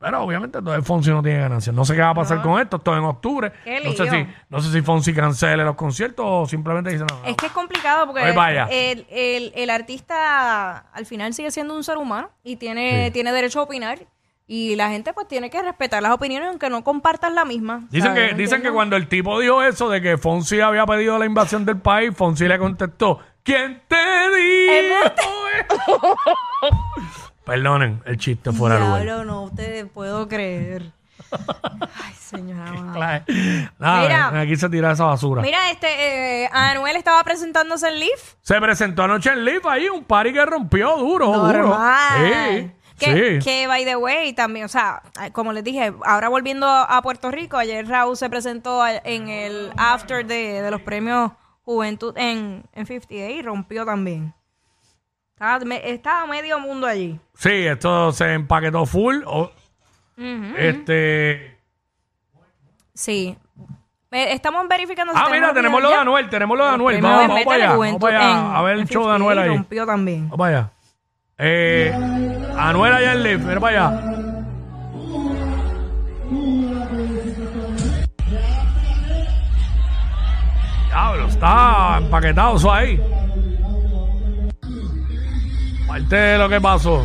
Pero 0.00 0.22
obviamente 0.22 0.58
todavía 0.62 0.82
Fonsi 0.82 1.10
no 1.10 1.22
tiene 1.22 1.40
ganancias. 1.40 1.76
No 1.76 1.84
sé 1.84 1.94
qué 1.94 2.00
va 2.00 2.08
a 2.08 2.14
pasar 2.14 2.40
con 2.40 2.58
esto. 2.58 2.78
Esto 2.78 2.92
es 2.94 2.98
en 2.98 3.04
octubre. 3.04 3.52
Qué 3.64 3.80
No 3.84 3.92
sé, 3.92 4.04
lío. 4.04 4.12
si, 4.12 4.26
no 4.48 4.60
sé 4.62 4.72
si 4.72 4.80
Fonsi 4.80 5.12
cancele 5.12 5.62
los 5.62 5.76
conciertos 5.76 6.24
o 6.26 6.46
simplemente 6.46 6.88
dice 6.90 7.04
no. 7.04 7.22
Es 7.26 7.36
que 7.36 7.46
es 7.46 7.52
complicado 7.52 8.06
porque 8.06 8.22
Ay, 8.22 8.34
vaya. 8.34 8.66
el, 8.70 9.06
el- 9.10 9.52
el 9.54 9.68
artista 9.68 10.78
al 10.92 11.04
final 11.04 11.34
sigue 11.34 11.50
siendo 11.50 11.74
un 11.76 11.84
ser 11.84 11.98
humano 11.98 12.30
y 12.42 12.56
tiene, 12.56 13.06
Sí. 13.08 13.10
tiene 13.12 13.30
derecho 13.30 13.60
a 13.60 13.64
opinar. 13.64 13.98
Y 14.46 14.74
la 14.74 14.88
gente 14.88 15.12
pues 15.12 15.28
tiene 15.28 15.48
que 15.50 15.62
respetar 15.62 16.02
las 16.02 16.12
opiniones 16.12 16.48
aunque 16.48 16.70
no 16.70 16.82
compartan 16.82 17.34
la 17.34 17.44
misma. 17.44 17.82
Dicen, 17.90 18.08
¿sabes? 18.12 18.30
que, 18.30 18.34
¿Me 18.34 18.38
dicen 18.42 18.62
que 18.62 18.68
entiendes? 18.68 18.72
cuando 18.72 18.96
el 18.96 19.06
tipo 19.06 19.38
dijo 19.38 19.62
eso 19.62 19.90
de 19.90 20.00
que 20.00 20.16
Fonsi 20.18 20.60
había 20.60 20.86
pedido 20.86 21.18
la 21.18 21.26
invasión 21.26 21.64
del 21.66 21.76
país, 21.78 22.10
Fonsi 22.16 22.48
le 22.48 22.58
contestó, 22.58 23.20
¿quién 23.44 23.82
te 23.86 23.96
dijo 24.34 24.94
eso? 25.68 26.16
Perdonen 27.50 28.00
el 28.06 28.16
chiste 28.16 28.52
fuera 28.52 28.76
de 28.76 28.80
lugar. 28.82 29.02
Diablo, 29.02 29.24
no 29.24 29.50
te 29.54 29.84
puedo 29.86 30.28
creer. 30.28 30.92
Ay, 31.32 32.14
señora. 32.18 33.24
Nada, 33.78 34.02
Mira. 34.02 34.30
me- 34.30 34.38
me 34.38 34.46
quise 34.46 34.68
tirar 34.68 34.92
esa 34.92 35.04
basura. 35.04 35.42
Mira, 35.42 35.70
este, 35.70 36.44
eh, 36.44 36.50
Anuel 36.52 36.96
estaba 36.96 37.22
presentándose 37.24 37.88
en 37.88 37.98
Leaf. 37.98 38.34
Se 38.40 38.60
presentó 38.60 39.02
anoche 39.02 39.30
en 39.30 39.44
Live 39.44 39.62
ahí, 39.68 39.88
un 39.88 40.04
party 40.04 40.32
que 40.32 40.46
rompió 40.46 40.96
duro, 40.96 41.26
duro. 41.32 41.52
Normal. 41.68 42.18
Sí, 42.18 42.70
Que, 42.98 43.40
sí. 43.40 43.44
que, 43.44 43.66
by 43.66 43.84
the 43.84 43.96
way, 43.96 44.32
también, 44.32 44.66
o 44.66 44.68
sea, 44.68 45.02
como 45.32 45.52
les 45.52 45.64
dije, 45.64 45.92
ahora 46.04 46.28
volviendo 46.28 46.66
a 46.68 47.02
Puerto 47.02 47.30
Rico, 47.30 47.56
ayer 47.56 47.86
Raúl 47.88 48.16
se 48.16 48.30
presentó 48.30 48.86
en 48.86 49.28
el 49.28 49.72
after 49.76 50.24
de, 50.24 50.62
de 50.62 50.70
los 50.70 50.80
premios 50.82 51.32
Juventud 51.64 52.14
en, 52.16 52.64
en 52.74 52.86
58 52.86 53.34
y 53.38 53.42
rompió 53.42 53.84
también. 53.84 54.34
Estaba, 55.40 55.58
me- 55.64 55.90
estaba 55.90 56.26
medio 56.26 56.60
mundo 56.60 56.86
allí. 56.86 57.18
Sí, 57.34 57.48
esto 57.66 58.12
se 58.12 58.34
empaquetó 58.34 58.84
full. 58.84 59.22
o- 59.24 59.50
Este. 60.58 61.56
Sí. 62.92 63.38
Eh, 64.10 64.32
Estamos 64.34 64.68
verificando 64.68 65.14
si 65.14 65.18
Ah, 65.18 65.28
mira, 65.30 65.54
tenemos 65.54 65.80
lo 65.80 65.88
de. 65.88 65.94
Anuel, 65.96 66.28
tenemos 66.28 66.58
lo 66.58 66.64
de 66.66 66.70
Anuel. 66.72 67.00
Vamos, 67.00 67.28
vamos 67.28 67.44
para 67.46 67.56
allá. 67.56 67.74
Vamos 67.74 67.98
para 68.00 68.18
allá 68.18 68.54
a 68.58 68.62
ver 68.62 68.76
el 68.80 68.86
show 68.86 69.04
de 69.08 69.14
58 69.14 69.14
Anuel 69.14 69.38
ahí. 69.38 69.48
rompió 69.48 69.86
también. 69.86 70.22
Vamos 70.28 70.38
para 70.38 70.58
allá. 70.58 70.70
Eh, 71.38 72.50
Anuel 72.58 72.92
allá 72.92 73.12
en 73.14 73.22
Live, 73.22 73.38
mira 73.38 73.60
para 73.60 73.86
allá. 73.88 74.16
Diablo, 80.88 81.26
está 81.26 81.98
empaquetado 81.98 82.56
eso 82.56 82.72
ahí. 82.72 83.00
Parte 85.90 86.14
de 86.14 86.38
lo 86.38 86.48
que 86.48 86.60
pasó. 86.60 87.04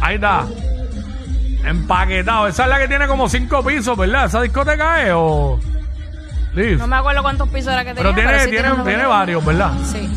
Ahí 0.00 0.16
está. 0.16 0.44
Empaquetado. 1.64 2.48
Esa 2.48 2.64
es 2.64 2.68
la 2.68 2.78
que 2.80 2.88
tiene 2.88 3.06
como 3.06 3.28
cinco 3.28 3.62
pisos, 3.62 3.96
¿verdad? 3.96 4.24
¿Esa 4.24 4.42
discoteca 4.42 5.04
es 5.04 5.12
o...? 5.14 5.60
Liv? 6.56 6.78
No 6.78 6.88
me 6.88 6.96
acuerdo 6.96 7.22
cuántos 7.22 7.48
pisos 7.48 7.72
era 7.72 7.84
que 7.84 7.94
tenía. 7.94 8.12
Pero 8.12 8.14
tiene, 8.16 8.40
sí 8.40 8.50
tiene, 8.50 8.70
tiene 8.70 8.82
buenos. 8.82 9.08
varios, 9.08 9.44
¿verdad? 9.44 9.72
Sí. 9.84 10.08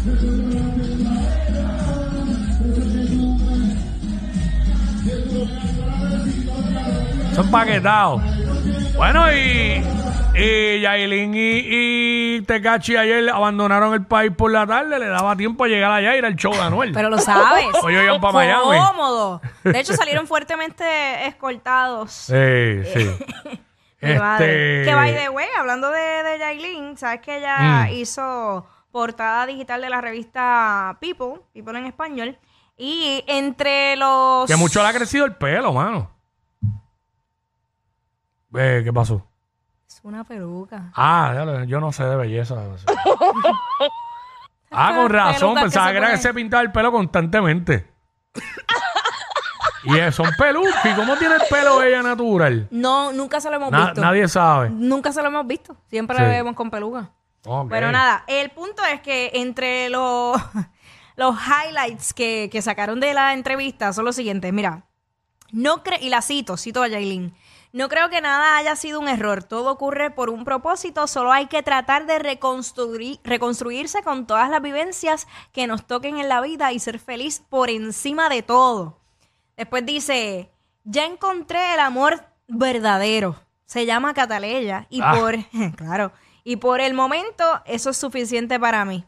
Son 7.35 7.45
empaquetados. 7.45 8.23
Bueno, 8.95 9.31
y, 9.31 9.83
y 10.37 10.81
Yailin 10.81 11.33
y, 11.35 11.61
y 12.37 12.41
Tecachi 12.41 12.95
ayer 12.95 13.29
abandonaron 13.29 13.93
el 13.93 14.05
país 14.05 14.31
por 14.35 14.51
la 14.51 14.65
tarde. 14.67 14.99
Le 14.99 15.07
daba 15.07 15.35
tiempo 15.35 15.63
a 15.63 15.67
llegar 15.67 15.91
allá 15.91 16.15
y 16.15 16.19
ir 16.19 16.25
al 16.25 16.35
show 16.35 16.53
de 16.53 16.61
Anuel. 16.61 16.91
Pero 16.93 17.09
lo 17.09 17.17
sabes. 17.17 17.65
Ellos 17.89 18.03
iban 18.03 18.21
pa' 18.21 18.31
Miami. 18.31 18.77
Cómodo. 18.77 19.41
De 19.63 19.79
hecho, 19.79 19.93
salieron 19.93 20.27
fuertemente 20.27 21.27
escoltados. 21.27 22.11
Sí, 22.27 22.83
sí. 22.93 23.59
Mi 24.01 24.13
madre. 24.13 24.81
este... 24.81 24.89
Que 24.89 24.95
by 24.95 25.15
the 25.15 25.29
way, 25.29 25.47
hablando 25.57 25.89
de, 25.89 25.99
de 25.99 26.37
Yailin, 26.39 26.97
sabes 26.97 27.21
que 27.21 27.37
ella 27.37 27.85
Mm. 27.87 27.93
hizo 27.93 28.67
portada 28.91 29.45
digital 29.47 29.81
de 29.81 29.89
la 29.89 30.01
revista 30.01 30.97
People, 31.01 31.41
People 31.53 31.77
en 31.79 31.87
español. 31.87 32.37
Y 32.77 33.23
entre 33.25 33.95
los. 33.95 34.45
Que 34.47 34.55
mucho 34.55 34.83
le 34.83 34.89
ha 34.89 34.93
crecido 34.93 35.25
el 35.25 35.35
pelo, 35.35 35.73
mano. 35.73 36.11
Eh, 38.55 38.81
¿Qué 38.83 38.93
pasó? 38.93 39.27
Es 39.87 39.99
una 40.03 40.23
peluca. 40.23 40.91
Ah, 40.95 41.63
yo 41.67 41.79
no 41.79 41.91
sé 41.91 42.03
de 42.03 42.15
belleza. 42.15 42.55
ah, 44.71 44.93
con 44.95 45.09
razón. 45.09 45.55
Pensaba 45.55 45.91
que 45.91 45.97
era 45.97 46.11
que 46.11 46.17
se 46.17 46.33
pintaba 46.33 46.61
el 46.63 46.71
pelo 46.71 46.91
constantemente. 46.91 47.89
y 49.83 50.11
son 50.11 50.29
pelucas. 50.37 50.85
¿Y 50.85 50.93
cómo 50.93 51.15
tiene 51.15 51.35
el 51.35 51.41
pelo 51.49 51.81
ella 51.81 52.03
natural? 52.03 52.67
No, 52.69 53.13
nunca 53.13 53.39
se 53.39 53.49
lo 53.49 53.55
hemos 53.55 53.71
Na- 53.71 53.85
visto. 53.85 54.01
nadie 54.01 54.27
sabe. 54.27 54.69
Nunca 54.69 55.11
se 55.13 55.21
lo 55.21 55.29
hemos 55.29 55.47
visto. 55.47 55.77
Siempre 55.89 56.17
Sí. 56.17 56.21
la 56.23 56.29
vemos 56.29 56.55
con 56.55 56.69
peluca. 56.69 57.09
Ok. 57.45 57.69
Pero 57.69 57.91
nada, 57.91 58.23
el 58.27 58.49
punto 58.51 58.83
es 58.83 58.99
que 59.01 59.31
entre 59.35 59.89
los, 59.89 60.35
los 61.15 61.35
highlights 61.39 62.13
que, 62.13 62.49
que 62.51 62.61
sacaron 62.61 62.99
de 62.99 63.13
la 63.13 63.33
entrevista 63.33 63.93
son 63.93 64.03
los 64.03 64.17
siguientes. 64.17 64.51
Mira, 64.51 64.83
no 65.51 65.81
cre 65.81 65.97
y 66.01 66.09
la 66.09 66.21
cito, 66.21 66.57
cito 66.57 66.83
a 66.83 66.89
Yailin. 66.89 67.33
No 67.77 67.89
creo 67.89 68.09
que 68.09 68.21
nada 68.21 68.57
haya 68.57 68.75
sido 68.75 68.99
un 68.99 69.07
error. 69.07 69.43
Todo 69.43 69.71
ocurre 69.71 70.09
por 70.09 70.31
un 70.31 70.43
propósito. 70.43 71.05
Solo 71.05 71.31
hay 71.31 71.45
que 71.45 71.61
tratar 71.61 72.07
de 72.07 72.17
reconstruir, 72.17 73.19
reconstruirse 73.23 74.01
con 74.01 74.25
todas 74.25 74.49
las 74.49 74.63
vivencias 74.63 75.27
que 75.53 75.67
nos 75.67 75.85
toquen 75.85 76.17
en 76.17 76.27
la 76.27 76.41
vida 76.41 76.71
y 76.71 76.79
ser 76.79 76.97
feliz 76.97 77.39
por 77.49 77.69
encima 77.69 78.29
de 78.29 78.41
todo. 78.41 78.99
Después 79.55 79.85
dice, 79.85 80.49
ya 80.85 81.05
encontré 81.05 81.75
el 81.75 81.79
amor 81.79 82.25
verdadero. 82.47 83.35
Se 83.65 83.85
llama 83.85 84.15
Cataleya. 84.15 84.87
Y 84.89 85.01
Ah. 85.03 85.13
por, 85.19 85.35
claro, 85.75 86.11
y 86.43 86.55
por 86.55 86.81
el 86.81 86.95
momento 86.95 87.61
eso 87.65 87.91
es 87.91 87.97
suficiente 87.97 88.59
para 88.59 88.85
mí. 88.85 89.05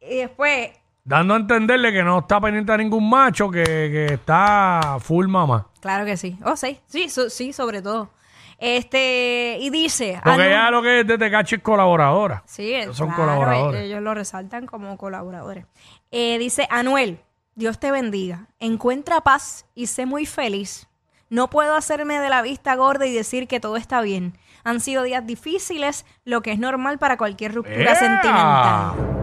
Y 0.00 0.16
después, 0.16 0.70
Dando 1.04 1.34
a 1.34 1.38
entenderle 1.38 1.92
que 1.92 2.02
no 2.02 2.18
está 2.20 2.40
pendiente 2.40 2.72
a 2.72 2.76
ningún 2.76 3.08
macho, 3.08 3.50
que, 3.50 3.62
que 3.64 4.06
está 4.14 4.98
full 5.00 5.26
mamá. 5.26 5.66
claro 5.80 6.04
que 6.04 6.16
sí. 6.16 6.38
Oh, 6.44 6.56
sí, 6.56 6.78
sí, 6.86 7.08
so- 7.08 7.30
sí, 7.30 7.52
sobre 7.52 7.82
todo. 7.82 8.10
Este, 8.58 9.56
y 9.58 9.70
dice, 9.70 10.20
Porque 10.22 10.38
Anu- 10.42 10.46
ella 10.46 10.70
lo 10.70 10.82
que 10.82 11.00
es 11.00 11.06
de 11.06 11.16
Tecachi 11.16 11.54
es 11.56 11.62
colaboradora. 11.62 12.42
Sí, 12.44 12.74
Ellos 12.74 12.94
son 12.96 13.08
claro, 13.08 13.22
colaboradores. 13.22 13.82
Ellos 13.84 14.02
lo 14.02 14.12
resaltan 14.14 14.66
como 14.66 14.96
colaboradores. 14.98 15.64
Eh, 16.10 16.36
dice 16.38 16.68
Anuel, 16.70 17.20
Dios 17.54 17.78
te 17.80 17.90
bendiga. 17.90 18.48
Encuentra 18.58 19.22
paz 19.22 19.64
y 19.74 19.86
sé 19.86 20.04
muy 20.04 20.26
feliz. 20.26 20.86
No 21.30 21.48
puedo 21.48 21.74
hacerme 21.74 22.18
de 22.18 22.28
la 22.28 22.42
vista 22.42 22.74
gorda 22.74 23.06
y 23.06 23.14
decir 23.14 23.48
que 23.48 23.60
todo 23.60 23.76
está 23.78 24.02
bien. 24.02 24.36
Han 24.62 24.80
sido 24.80 25.04
días 25.04 25.26
difíciles, 25.26 26.04
lo 26.26 26.42
que 26.42 26.52
es 26.52 26.58
normal 26.58 26.98
para 26.98 27.16
cualquier 27.16 27.54
ruptura 27.54 27.92
¡Ea! 27.92 27.94
sentimental. 27.94 29.19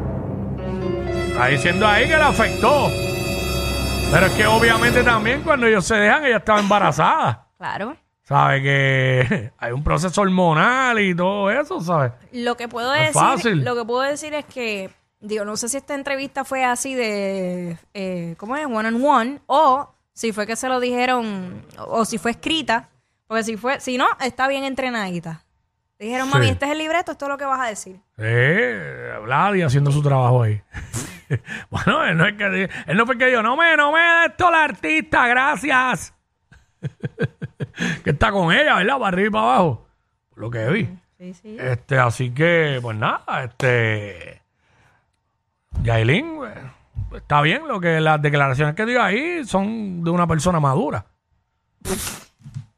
Está 1.38 1.50
diciendo 1.50 1.88
ahí 1.88 2.08
que 2.08 2.18
le 2.18 2.24
afectó. 2.24 2.90
Pero 4.12 4.26
es 4.26 4.32
que 4.34 4.48
obviamente 4.48 5.04
también 5.04 5.42
cuando 5.44 5.68
ellos 5.68 5.86
se 5.86 5.94
dejan, 5.96 6.26
ella 6.26 6.38
estaba 6.38 6.60
embarazada. 6.60 7.46
Claro. 7.60 7.96
¿Sabe? 8.24 8.64
Que 8.64 9.52
hay 9.60 9.72
un 9.72 9.84
proceso 9.84 10.20
hormonal 10.22 11.00
y 11.00 11.14
todo 11.14 11.52
eso, 11.52 11.80
¿sabes? 11.82 12.14
Lo 12.32 12.58
que 12.58 12.68
puedo 12.68 12.88
No 12.90 12.96
es 12.96 13.02
decir, 13.14 13.22
fácil. 13.22 13.64
lo 13.64 13.76
que 13.76 13.86
puedo 13.86 14.02
decir 14.02 14.34
es 14.34 14.46
que, 14.46 14.90
digo, 15.20 15.46
no 15.46 15.56
sé 15.58 15.70
si 15.70 15.78
esta 15.78 15.94
entrevista 15.94 16.44
fue 16.44 16.66
así 16.66 16.96
de, 16.96 17.78
eh, 17.94 18.34
¿cómo 18.40 18.56
es? 18.58 18.66
One 18.66 18.88
on 18.90 19.06
one, 19.06 19.40
o 19.46 19.94
si 20.14 20.32
fue 20.32 20.48
que 20.48 20.56
se 20.56 20.68
lo 20.70 20.80
dijeron, 20.80 21.62
o 21.78 22.04
si 22.06 22.18
fue 22.18 22.32
escrita, 22.32 22.90
porque 23.28 23.44
si 23.44 23.58
fue, 23.58 23.80
si 23.80 24.00
no, 24.00 24.08
está 24.22 24.48
bien 24.48 24.64
entrenadita. 24.64 25.44
Dijeron, 26.00 26.30
mami, 26.30 26.46
Sí. 26.48 26.52
este 26.54 26.66
es 26.66 26.72
el 26.72 26.78
libreto, 26.80 27.12
esto 27.12 27.26
es 27.26 27.30
lo 27.30 27.38
que 27.38 27.46
vas 27.46 27.60
a 27.60 27.66
decir. 27.70 28.00
Eh, 28.18 29.14
Vladi 29.24 29.62
haciendo 29.62 29.92
su 29.92 30.02
trabajo 30.02 30.42
ahí. 30.42 30.60
bueno, 31.70 32.06
él 32.06 32.18
no, 32.18 32.26
es 32.26 32.34
que, 32.36 32.70
él 32.88 32.98
no 32.98 33.06
fue 33.06 33.18
que 33.18 33.32
yo, 33.32 33.42
no 33.42 33.58
me, 33.58 33.76
no 33.76 33.92
me 33.92 34.00
de 34.00 34.26
esto 34.28 34.50
la 34.50 34.64
artista, 34.64 35.28
gracias. 35.28 36.14
que 38.04 38.12
está 38.12 38.32
con 38.32 38.54
ella, 38.54 38.76
¿verdad? 38.76 38.98
Para 38.98 39.08
arriba 39.08 39.28
y 39.28 39.32
para 39.32 39.44
abajo. 39.44 39.88
Por 40.30 40.40
lo 40.40 40.52
que 40.52 40.70
vi. 40.70 40.90
Sí, 41.18 41.34
sí. 41.34 41.58
Este, 41.60 41.98
así 41.98 42.32
que, 42.32 42.80
pues 42.82 42.98
nada, 42.98 43.44
este. 43.44 44.42
Yailin, 45.84 46.38
pues, 46.38 47.22
está 47.22 47.42
bien, 47.42 47.68
lo 47.68 47.80
que 47.80 48.00
las 48.00 48.22
declaraciones 48.22 48.76
que 48.76 48.86
dio 48.86 49.02
ahí 49.02 49.46
son 49.46 50.04
de 50.04 50.10
una 50.10 50.28
persona 50.28 50.60
madura. 50.60 51.06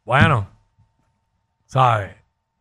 Bueno, 0.03 0.47
¿sabes? 1.65 2.15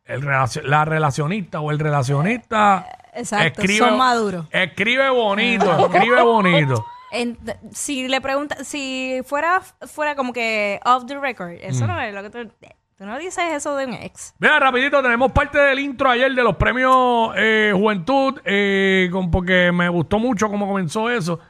El 0.05 0.25
la 0.65 0.85
relacionista 0.85 1.61
o 1.61 1.71
el 1.71 1.79
relacionista. 1.79 2.87
Exacto, 3.19 3.63
son 3.79 3.99
maduros. 3.99 4.47
Escribe 4.51 5.11
bonito, 5.11 5.87
escribe 5.87 6.23
bonito. 6.23 6.85
En- 7.11 7.39
si 7.73 8.07
le 8.07 8.21
preguntas, 8.21 8.69
si 8.69 9.23
fuera, 9.25 9.63
fuera 9.87 10.15
como 10.15 10.31
que 10.35 10.79
off 10.85 11.07
the 11.07 11.19
record, 11.19 11.53
eso 11.63 11.85
Mm. 11.85 11.89
no 11.89 12.01
es 12.03 12.15
lo 12.15 12.23
que 12.23 12.29
tú, 12.29 12.53
tú 12.99 13.07
no 13.07 13.19
dices 13.19 13.45
eso 13.51 13.75
de 13.77 13.87
un 13.87 13.95
ex. 13.95 14.35
Mira, 14.39 14.61
rapidito, 14.61 15.01
tenemos 15.01 15.33
parte 15.33 15.57
del 15.59 15.79
intro 15.79 16.11
ayer 16.11 16.31
de 16.35 16.43
los 16.43 16.57
premios 16.57 17.31
eh, 17.35 17.73
Juventud, 17.75 18.39
eh, 18.45 19.09
con, 19.11 19.31
porque 19.31 19.73
me 19.73 19.89
gustó 19.89 20.19
mucho 20.19 20.51
cómo 20.51 20.67
comenzó 20.69 21.09
eso. 21.09 21.41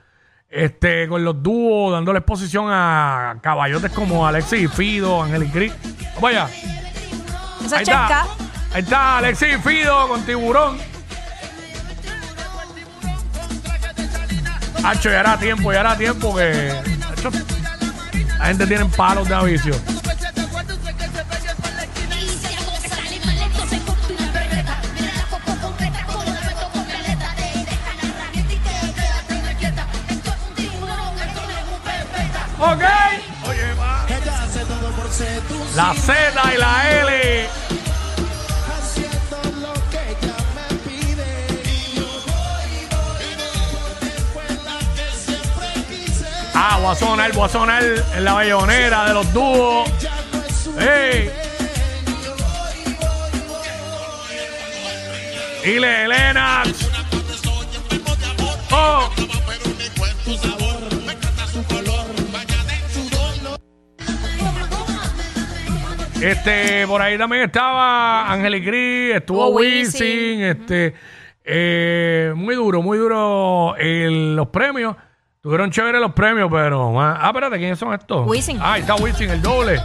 Este, 0.49 1.09
con 1.09 1.25
los 1.25 1.43
dúos, 1.43 1.93
dándole 1.93 2.21
exposición 2.21 2.67
a 2.71 3.39
caballotes 3.43 3.91
como 3.91 4.27
Alexis 4.29 4.63
y 4.63 4.69
Fido, 4.69 5.21
Ángel 5.25 5.43
y 5.43 5.49
Cris. 5.49 5.73
Eso 7.65 7.77
Ahí 7.77 7.85
checa. 7.85 8.03
está. 8.05 8.27
Ahí 8.75 8.83
está 8.83 9.19
Alexis 9.19 9.57
y 9.57 9.59
Fido 9.59 10.07
con 10.09 10.23
tiburón. 10.25 10.79
Hacho, 14.85 15.11
ya 15.11 15.21
era 15.21 15.39
tiempo, 15.39 15.73
ya 15.73 15.81
era 15.81 15.97
tiempo 15.97 16.35
que. 16.35 16.73
Hacho, 17.13 17.31
la 18.39 18.47
gente 18.47 18.67
tiene 18.67 18.85
palos 18.87 19.29
de 19.29 19.35
avicio. 19.35 19.75
Ok. 32.61 32.83
Oye, 33.49 33.73
va. 33.75 34.07
La 35.77 35.95
Z 35.95 36.55
y 36.55 36.59
la 36.59 36.91
L. 36.91 37.68
Voy 46.89 46.97
a 46.97 47.01
sonar, 47.01 47.33
voy 47.35 47.45
a 47.45 47.49
sonar 47.51 47.83
en 48.17 48.25
la 48.25 48.33
bayonera 48.33 49.09
de 49.09 49.13
los 49.13 49.31
dúos. 49.35 49.91
¡Ey! 50.81 51.31
Ile 55.67 56.05
Elena. 56.05 56.63
Oh. 58.71 59.11
Este, 66.23 66.87
por 66.87 67.03
ahí 67.03 67.19
también 67.19 67.43
estaba 67.43 68.33
Ángel 68.33 68.65
Gris, 68.65 69.15
estuvo 69.17 69.49
Wisin, 69.49 70.07
Wisin. 70.07 70.43
este, 70.43 70.95
eh, 71.45 72.33
muy 72.35 72.55
duro, 72.55 72.81
muy 72.81 72.97
duro 72.97 73.77
el- 73.77 74.35
los 74.35 74.49
premios. 74.49 74.97
Tuvieron 75.49 75.71
chévere 75.71 75.99
los 75.99 76.13
premios, 76.13 76.51
pero 76.53 76.93
más. 76.93 77.17
Ah, 77.23 77.29
espérate, 77.29 77.57
¿quiénes 77.57 77.79
son 77.79 77.95
estos? 77.95 78.27
Wisin. 78.29 78.59
Ah, 78.61 78.75
ahí 78.75 78.83
está 78.83 78.97
Wisin, 78.97 79.31
el 79.31 79.41
doble. 79.41 79.83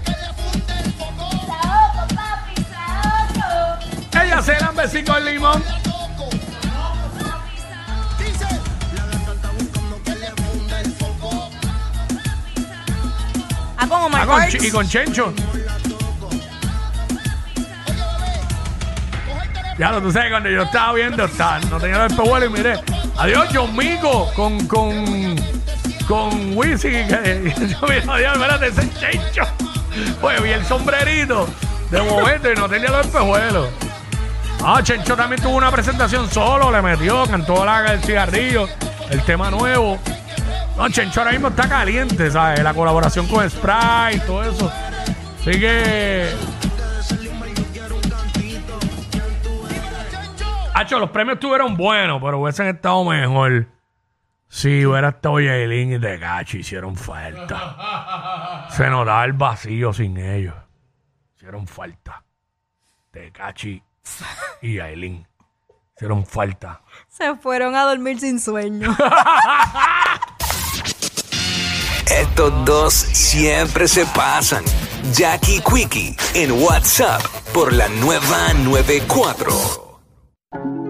Ella 4.21 4.41
se 4.41 4.59
la 4.59 4.71
besí 4.71 5.05
con 5.05 5.23
limón. 5.23 5.63
Ah, 13.77 13.87
con 13.87 14.01
Omar 14.01 14.21
Ah, 14.21 14.25
con 14.25 14.37
Parks. 14.39 14.55
Ch- 14.55 14.67
y 14.67 14.71
con 14.71 14.87
Chencho. 14.87 15.33
Ya 19.79 19.89
lo 19.91 20.01
tú 20.01 20.11
sabes, 20.11 20.29
cuando 20.29 20.49
yo 20.49 20.61
estaba 20.63 20.93
viendo, 20.93 21.25
estaba, 21.25 21.59
no 21.61 21.79
tenía 21.79 21.97
los 22.03 22.11
espejuelos 22.11 22.49
y 22.49 22.53
miré. 22.53 22.79
Adiós, 23.17 23.47
John 23.51 23.75
Mico 23.75 24.31
con, 24.35 24.67
con, 24.67 25.35
con 26.07 26.57
Wisin. 26.57 27.07
que- 27.07 27.53
Yo 27.69 27.87
mira, 27.87 28.13
adiós, 28.13 28.33
espérate, 28.35 28.67
ese 28.67 28.81
es 28.81 28.99
Chencho. 28.99 29.43
Pues 30.21 30.41
vi 30.41 30.49
el 30.51 30.65
sombrerito 30.65 31.47
de 31.91 32.01
momento 32.01 32.51
y 32.51 32.55
no 32.55 32.67
tenía 32.67 32.89
los 32.89 33.05
espejuelos. 33.05 33.69
Ah, 34.63 34.79
Chencho 34.81 35.15
también 35.15 35.41
tuvo 35.41 35.55
una 35.57 35.71
presentación 35.71 36.29
solo, 36.29 36.71
le 36.71 36.81
metió, 36.81 37.25
cantó 37.27 37.65
la, 37.65 37.93
el 37.93 38.01
cigarrillo, 38.03 38.67
el 39.09 39.21
tema 39.23 39.51
nuevo. 39.51 39.99
No, 40.77 40.89
Chencho 40.89 41.19
ahora 41.21 41.31
mismo 41.33 41.49
está 41.49 41.67
caliente, 41.69 42.31
¿sabes? 42.31 42.63
La 42.63 42.73
colaboración 42.73 43.27
con 43.27 43.47
Sprite 43.49 44.15
y 44.15 44.19
todo 44.21 44.43
eso. 44.43 44.71
Así 45.41 45.59
que. 45.59 46.29
Hacho, 50.75 50.97
los 50.99 51.11
premios 51.11 51.35
estuvieron 51.35 51.77
buenos, 51.77 52.19
pero 52.21 52.39
hubiesen 52.39 52.67
estado 52.67 53.03
mejor. 53.05 53.67
Si 54.53 54.85
hubiera 54.85 55.09
estado 55.09 55.39
Yailin 55.39 55.93
y 55.93 55.99
Tecachi, 55.99 56.59
hicieron 56.59 56.95
falta. 56.95 58.67
Se 58.69 58.87
notaba 58.87 59.25
el 59.25 59.33
vacío 59.33 59.91
sin 59.91 60.15
ellos. 60.15 60.53
Hicieron 61.35 61.65
falta. 61.65 62.23
Tecachi 63.09 63.81
y 64.61 64.75
Yailin. 64.75 65.27
Hicieron 65.95 66.23
falta. 66.23 66.83
Se 67.09 67.35
fueron 67.37 67.75
a 67.75 67.85
dormir 67.85 68.19
sin 68.19 68.39
sueño. 68.39 68.91
Estos 72.05 72.53
dos 72.63 72.93
siempre 72.93 73.87
se 73.87 74.05
pasan. 74.05 74.63
Jackie 75.13 75.61
Quickie 75.61 76.15
en 76.35 76.51
WhatsApp 76.63 77.23
por 77.55 77.73
la 77.73 77.89
nueva 77.89 78.53
94. 78.53 80.82